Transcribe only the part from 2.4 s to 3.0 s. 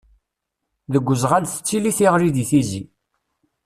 Tizi.